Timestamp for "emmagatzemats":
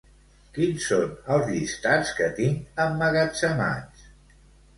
2.87-4.11